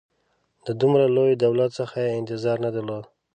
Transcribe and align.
د 0.65 0.67
دومره 0.81 1.05
لوی 1.15 1.31
دولت 1.45 1.71
څخه 1.79 1.95
یې 2.05 2.17
انتظار 2.19 2.57
نه 2.65 2.69
درلود. 2.75 3.03